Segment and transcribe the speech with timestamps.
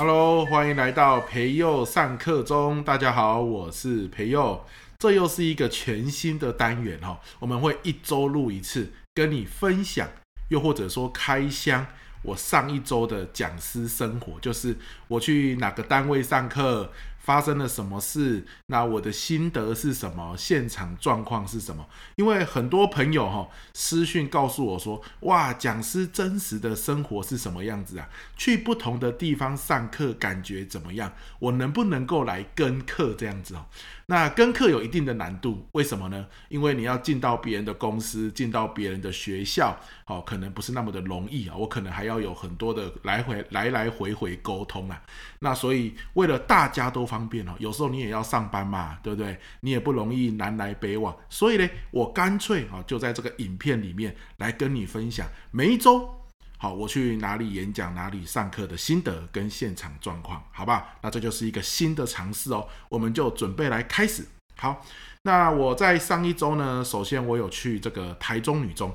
[0.00, 2.84] Hello，欢迎来到培佑上课中。
[2.84, 4.64] 大家好，我是培佑。
[4.96, 10.08] 这又是一个全新的单元哦，我们会一周录一次，跟你分享，
[10.50, 11.84] 又或者说开箱
[12.22, 14.76] 我上一周的讲师生活，就是
[15.08, 16.92] 我去哪个单位上课。
[17.28, 18.42] 发生了什么事？
[18.68, 20.34] 那我的心得是什么？
[20.34, 21.86] 现场状况是什么？
[22.16, 28.08] 因为很多朋友哈私讯告诉我说，哇，讲师真实的生活是什么样子啊？
[28.34, 31.12] 去不同的地方上课感觉怎么样？
[31.38, 33.66] 我能不能够来跟课这样子哦？
[34.06, 36.26] 那跟课有一定的难度，为什么呢？
[36.48, 41.54] 因为你要进到别人的公司，进到别人的学校，哦，可能不是那么的容易啊。
[41.54, 45.02] 我可能还要有很多的来回来来回回沟通啊。
[45.40, 49.36] 那所以为了大家都方方便哦，有时候你也要上班嘛，对不对？
[49.62, 56.14] 你也不容易南来北往，所以呢，我干脆啊，就在这个影片里面来跟你分享每一周。
[56.58, 60.94] 好，我去哪里演讲，哪里上课的心得跟现场状况，好吧？
[61.02, 64.24] 那这就是一个新的尝试哦，我们就准备来开始。
[64.56, 64.84] 好，
[65.22, 68.94] 那我在上一周呢，首先我有去这个台中女中。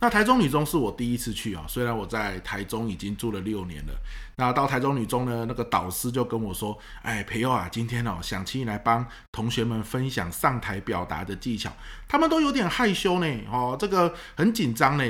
[0.00, 3.92] 那台中女中是我第一次去啊，虽然我在台中已经住了六年了。
[4.36, 11.72] 那到台中女中呢，那个导师就跟我说：“哎，培佑啊，今天哦，想请你来帮同学们分享上台表达的技巧。
[12.06, 15.04] 他们都有点害羞呢，哦，这个很紧张呢。”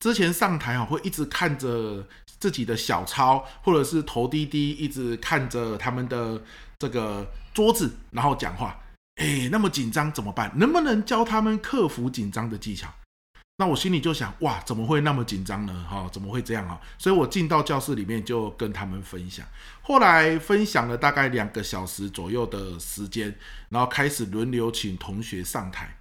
[0.00, 6.42] 之前上台啊，会一直看着自己的小抄，或者是头低低，一直看着他们的
[6.78, 8.76] 这个桌子，然后讲话。
[9.16, 10.50] 哎，那么紧张怎么办？
[10.56, 12.92] 能不能教他们克服紧张的技巧？
[13.56, 15.86] 那我心里就想，哇，怎么会那么紧张呢？
[15.88, 16.80] 哈，怎么会这样啊？
[16.98, 19.46] 所以我进到教室里面就跟他们分享。
[19.80, 23.32] 后来分享了大概两个小时左右的时间，
[23.68, 25.96] 然后开始轮流请同学上台。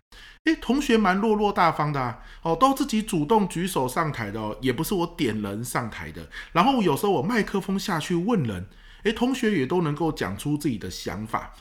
[0.46, 6.28] 诶，同学蛮落落大方的啊，哦，都自己主动举手上台的哦，也不是我点人上台的。
[6.54, 8.68] 然后有时候我麦克风下去问人，
[9.04, 11.54] 诶，同学也都能够讲出自己的想法。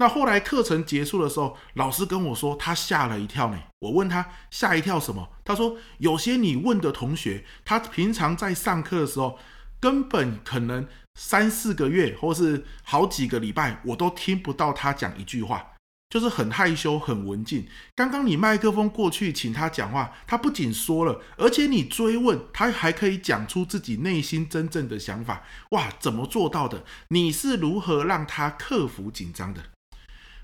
[0.00, 3.58] 那后来课程结束的时候，老师跟我说他吓了一跳呢。
[3.80, 5.28] 我问他吓一跳什么？
[5.44, 9.38] 他说有些你问的同学，他平常在上课的时候，
[9.78, 15.72] 根本可能三四个月或是好几个礼拜，我都听不到他讲一句话。
[16.08, 17.68] 就是很害羞、很文静。
[17.94, 25.44] 刚刚你麦克风过去请他讲话，他不仅说了，而且你追问，他还可以讲出自己内心真正的想法。
[25.72, 26.84] 哇，怎么做到的？
[27.08, 29.62] 你是如何让他克服紧张的？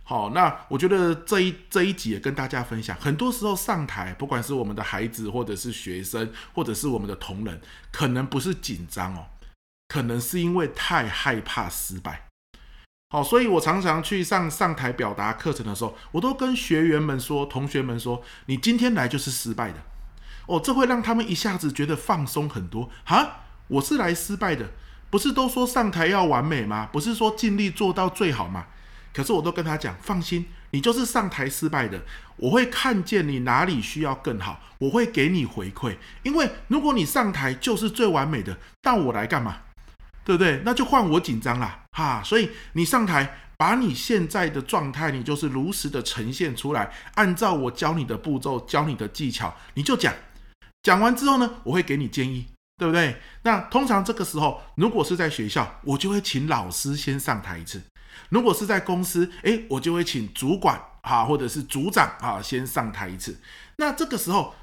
[0.09, 2.97] 好，那我觉得这一这一集也跟大家分享。
[3.01, 9.27] 很多时候上台，不管是我们的孩子，或者是学生，或者是我们的同仁，可能不是紧张哦，
[9.89, 12.29] 可能是因为太害怕失败。
[13.11, 19.79] 好，所以我常常去上上台表达课程的时候，我都跟学员们说、同学们说：“你今天来就是失败的。”
[20.47, 22.89] 哦，这会让他们一下子觉得放松很多。
[23.05, 24.71] 哈，我是来失败的，
[25.11, 26.89] 不是都说上台要完美吗？
[26.93, 28.67] 不是说尽力做到最好吗？
[29.17, 32.03] 可是我都跟他讲，放心，你就是上台失败的。
[32.37, 35.97] 我会看见你哪里需要更好，我会给你回馈。
[36.23, 39.63] 因为如果你上台就是最完美的，那我来干嘛？
[40.23, 40.61] 对不对？
[40.67, 42.21] 那就换我紧张啦，哈！
[42.23, 50.13] 所以你上台，把你现在的状态，你就是如实的呈现出来，按照我教你的步骤，教你的技巧，你就讲。
[50.83, 52.45] 讲完之后呢，我会给你建议，
[52.77, 53.17] 对不对？
[53.45, 57.81] 那通常这个时候，如果是在学校，我就会请老师先上台一次；
[58.29, 63.39] 如果是在公司，诶，我就会请主管啊，或者是组长啊，先上台一次。
[63.77, 64.55] 那这个时候，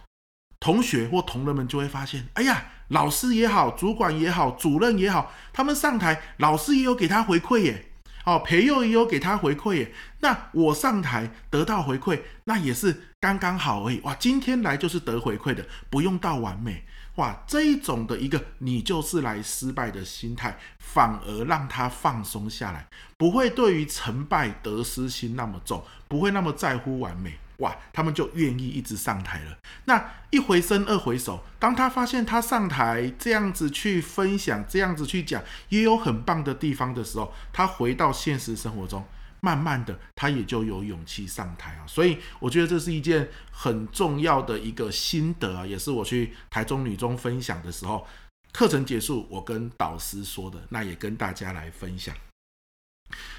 [0.60, 2.66] 同学或同仁们就会发现，哎呀。
[2.90, 7.86] 老师也好，主管也好，主任也好，他们上台，老师也有给他回馈耶。
[8.26, 9.94] 哦，培祐也有给他回馈耶。
[10.20, 14.00] 那我上台得到回馈，那也是刚刚好而已。
[14.02, 16.84] 哇，今天来就是得回馈的，不用到完美。
[17.16, 22.88] 哇，这一种的一个你就是来失败的心态，反而让他放松下来，
[23.18, 27.38] 不会对于成败得失心那么重，不会那么在乎完美。
[27.58, 29.58] 哇，他们就愿意一直上台了。
[29.86, 39.06] 那一回生二回熟，当他发现他上台这样子去分享，这样子去讲，也有很棒的地方的时候，他回到现实生活中，
[39.44, 41.86] 慢慢的他也就有勇气上台啊。
[41.86, 48.08] 所以我觉得这是一件很重要的一个心得啊，也是我去台中女中分享的时候，
[48.52, 52.16] 课程结束我跟导师说的，那也跟大家来分享。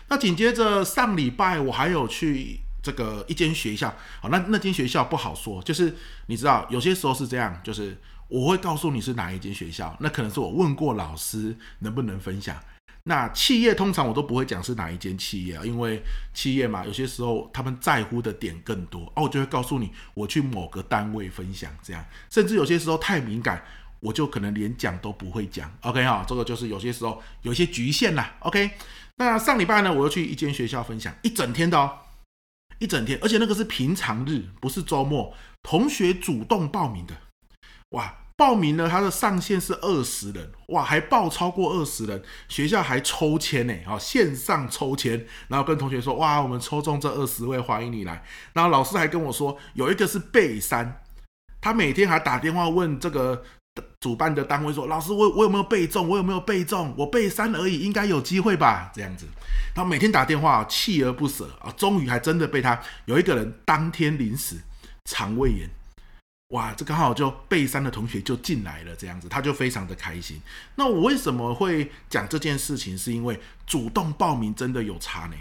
[0.08, 2.60] 那紧接着上礼拜我还有去。
[2.84, 3.88] 这个一间学校，
[4.20, 5.96] 好，那那间学校不好说，就是
[6.26, 7.96] 你知道，有些时候是这样，就是
[8.28, 12.62] 我会告诉你是哪一间学校，那可能是我问过老师能不能分享。
[13.04, 16.02] 那企业通常我都不会讲是哪一间企业啊，因为
[16.32, 23.62] 企业嘛，有些时候他们在乎的点更多，哦，我就会告诉你我去某个单位分享这样，甚至有些时候太敏感。
[24.00, 25.72] 我就可能连讲都不会讲。
[25.80, 28.36] OK 哈，这个就是有些时候有些局限啦。
[28.40, 28.72] OK，
[29.16, 31.90] 那上礼拜呢，我又去一间学校分享一整天的哦，
[32.78, 37.14] 一整天，而且那个是平常日，不是周末，同学主动报名的，
[37.92, 38.14] 哇！
[38.36, 48.24] 报名呢，它的上限是二十人，哇，还报超过二十人，学校还抽签呢，好，线上抽签，然后跟同学说，哇，我们抽中这二十位，欢迎你来。
[48.52, 51.00] 然后老师还跟我说，有一个是备三，
[51.60, 53.44] 他每天还打电话问这个
[54.00, 56.08] 主办的单位说，老师，我我有没有备中？
[56.08, 56.92] 我有没有备中？
[56.98, 58.90] 我备三而已，应该有机会吧？
[58.92, 59.26] 这样子，
[59.76, 64.56] 然后每天打电话，锲而不舍啊，终于还真的被他有一个人当天临时
[65.04, 65.70] 肠胃炎。
[66.54, 70.40] 哇，这刚好就被三的同学就进来了，这样子他就非常的开心。
[70.76, 72.96] 那我为什么会讲这件事情？
[72.96, 75.34] 是因为主动报名真的有差呢？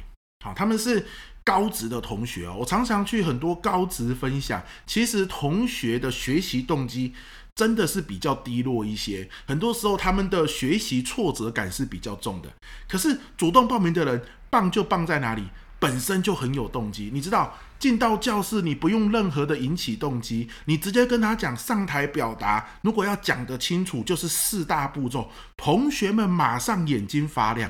[0.43, 1.05] 好，他们是
[1.43, 2.55] 高职的同学哦。
[2.59, 7.13] 我常常去很多高职分享，其实同学的学习动机
[7.53, 9.29] 真的是比较低落一些。
[9.45, 12.51] 很多时候他们的学习挫折感是比较重的。
[12.89, 15.43] 可是主动报名的人棒就棒在哪里？
[15.79, 27.69] 本身就很有动机，你知道，进到教室你不用任何的引起动机，你直接跟他讲上台表达，如果要讲得清楚，就是四大步骤，同学们马上眼睛发亮。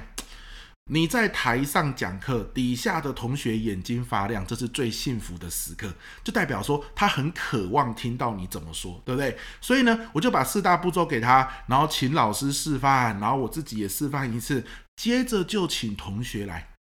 [0.92, 5.92] 你在台上讲课，底下的同学眼睛发亮，这是最幸福的时刻，
[6.24, 9.36] 就代表说他很渴望听到你怎么说，对不对？
[9.60, 14.64] 所以呢，我就把四大步骤给他，然后请老师示范，然后我自己也示范一次，
[14.96, 16.73] 接着就请同学来。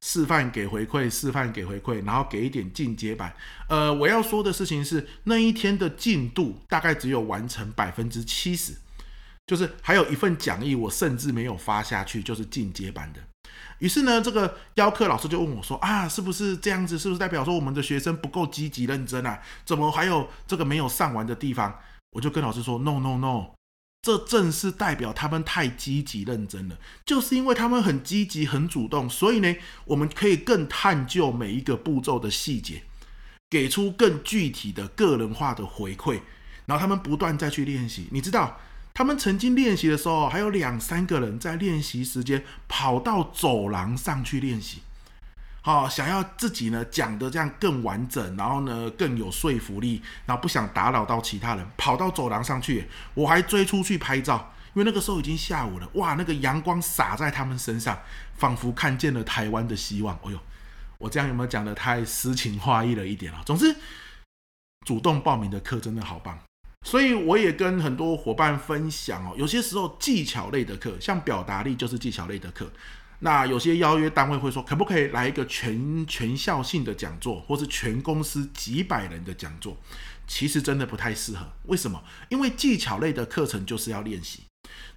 [0.00, 3.34] 示范给回馈，示范给回馈，然后给一点进阶版。
[3.68, 8.74] 呃，我要说的事情是，那一天的进度大概只有完成百分之七十，
[9.46, 13.20] 就是还有一份讲义，我甚至没有发下去，就是进阶版的。
[13.78, 16.98] 于是呢，这个邀课老师就问我说：“啊，是不是这样子？
[16.98, 19.40] 是不是代表说我们的学生不够积极认真啊？
[19.64, 21.78] 怎么还有这个没有上完的地方？”
[22.12, 23.46] 我就跟老师说：“No No No。”
[24.00, 29.54] 这正是代表他们太积极认真了，就是因为他们很积极、很主动，所以呢，
[29.86, 32.84] 我们可以更探究每一个步骤的细节，
[33.50, 36.20] 给出更具体的个人化的回馈，
[36.66, 38.06] 然后他们不断再去练习。
[38.12, 38.60] 你知道，
[38.94, 44.82] 他们曾经练习的时候，还有两三个人在练习时间跑到走廊上去练习。
[45.60, 57.98] 好，想要自己呢讲的这样更完整，然后呢更有说服力，然后不想打扰到其他人，跑到走廊上去，我还追出去拍照，因为那个时候已经下午了，哇，那个阳光洒在他们身上，
[58.36, 60.14] 仿佛看见了台湾的希望。
[60.24, 60.38] 哎呦，
[60.98, 63.42] 我这样有没有讲得太诗情画意了一点啊？
[63.44, 63.76] 总之，
[64.86, 66.38] 主动报名的课真的好棒，
[66.86, 72.70] 所以我也跟很多伙伴分享哦，有些时候技巧类的课，像表达力就是技巧类的课。
[73.20, 79.76] 那有些邀约单位会说，可不可以来一个全全校性的讲座，或是全公司几百人的讲座？
[80.26, 81.46] 其实真的不太适合。
[81.64, 82.02] 为什么？
[82.28, 84.44] 因为技巧类的课程就是要练习。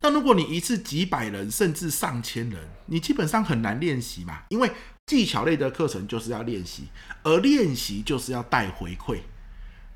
[0.01, 4.44] 那如果你一次几百人，甚至上千人，你基本上很难练习嘛。
[4.50, 4.71] 因为
[5.06, 6.89] 技巧类的课程就是要练习，
[7.23, 9.19] 而练习就是要带回馈。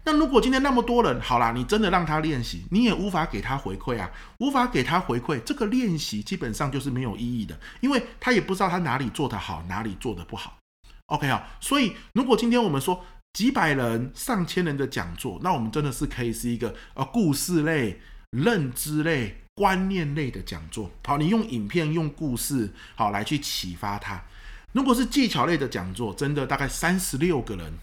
[0.05, 10.59] 那如果今天那么多人，好啦，你真的让他练习，你也无法给他回馈啊，无法给他回馈，这个练习基本上就是没有意义的，因为他也不知道他哪里做得好，哪里做得不好。
[11.07, 13.03] OK 啊，所以如果今天我们说
[13.33, 20.91] 几百人、上千人的讲座，那我们真的是可以是一个呃故事类、认知类、观念类的讲座。
[21.03, 24.23] 好，你用影片、用故事，好来去启发他。
[24.71, 27.73] 如果是技巧类的讲座，真的大概三十六个人。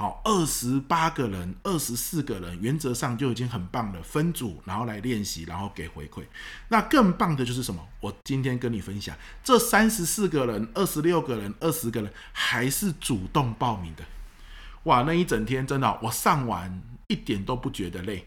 [0.00, 4.00] 好，二十八个人，二十四个人，原则上就已经很棒了。
[4.00, 6.22] 分组，然后来练习，然后给回馈。
[6.68, 7.84] 那更棒的就是什么？
[7.98, 14.04] 我今天跟你分享，这三十四个人、二十六个人、二十个人，还是主动报名的。
[14.84, 18.24] 哇，那一整天真的，我上完一点都不觉得累。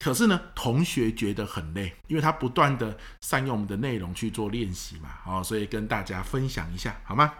[0.00, 5.10] 可是呢，同学觉得很累，因为他不断的善用我们的内容去做练习嘛。
[5.22, 7.34] 好，所以跟大家分享一下，好吗？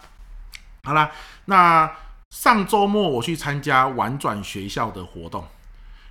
[0.84, 1.10] 好啦，
[1.46, 1.92] 那。
[2.32, 5.46] 上周末我去参加玩转学校的活动，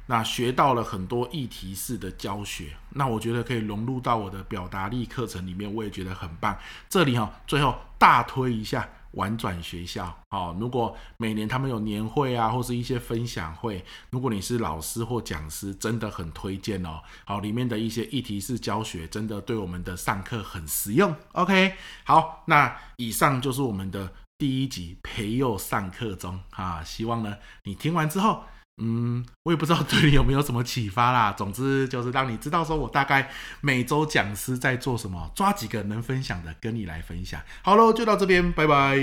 [0.06, 6.56] 那学到了很多议题式的教学，那我觉得可以融入到我的表达力课程里面，我也觉得很棒。
[6.88, 10.16] 这里哈，最后大推一下玩转学校。
[10.30, 17.02] 好，如果每年他们有年会啊，或是一些分享会，如果你是老师或讲师，真的很推荐哦。
[17.26, 21.16] 好，里面的一些议题式教学，真的对我们的上课很实用。
[21.32, 21.74] OK，
[22.04, 24.14] 好，那以上就是我们的。
[24.42, 28.44] 第一集培幼上课中啊，希望呢你听完之后，
[28.82, 31.32] 嗯，我也不知道对你有没有什么启发啦。
[31.32, 33.30] 总之就是让你知道说我大概
[33.62, 37.40] 每周讲师在做什么，抓几个能分享的跟你来分享。
[37.62, 38.98] 好喽，就到这边，拜拜。